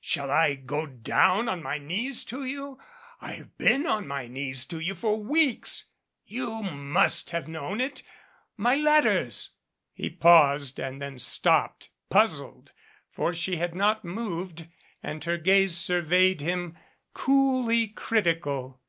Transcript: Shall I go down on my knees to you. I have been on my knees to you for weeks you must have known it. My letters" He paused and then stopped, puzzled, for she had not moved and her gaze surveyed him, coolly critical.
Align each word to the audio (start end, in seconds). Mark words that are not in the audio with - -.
Shall 0.00 0.30
I 0.30 0.54
go 0.54 0.86
down 0.86 1.50
on 1.50 1.62
my 1.62 1.76
knees 1.76 2.24
to 2.24 2.44
you. 2.46 2.78
I 3.20 3.32
have 3.32 3.58
been 3.58 3.84
on 3.86 4.08
my 4.08 4.26
knees 4.26 4.64
to 4.68 4.78
you 4.80 4.94
for 4.94 5.22
weeks 5.22 5.90
you 6.24 6.62
must 6.62 7.28
have 7.32 7.46
known 7.46 7.78
it. 7.78 8.02
My 8.56 8.74
letters" 8.74 9.50
He 9.92 10.08
paused 10.08 10.78
and 10.78 11.02
then 11.02 11.18
stopped, 11.18 11.90
puzzled, 12.08 12.72
for 13.10 13.34
she 13.34 13.56
had 13.56 13.74
not 13.74 14.02
moved 14.02 14.66
and 15.02 15.22
her 15.24 15.36
gaze 15.36 15.76
surveyed 15.76 16.40
him, 16.40 16.78
coolly 17.12 17.88
critical. 17.88 18.80